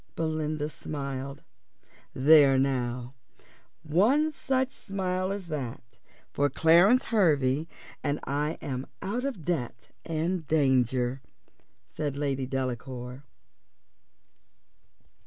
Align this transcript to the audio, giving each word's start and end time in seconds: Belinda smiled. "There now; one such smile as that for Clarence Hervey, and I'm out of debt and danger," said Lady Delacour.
Belinda 0.15 0.67
smiled. 0.67 1.43
"There 2.15 2.57
now; 2.57 3.13
one 3.83 4.31
such 4.31 4.71
smile 4.71 5.31
as 5.31 5.45
that 5.49 5.99
for 6.33 6.49
Clarence 6.49 7.03
Hervey, 7.11 7.67
and 8.03 8.19
I'm 8.23 8.87
out 9.03 9.25
of 9.25 9.45
debt 9.45 9.89
and 10.03 10.47
danger," 10.47 11.21
said 11.87 12.17
Lady 12.17 12.47
Delacour. 12.47 13.25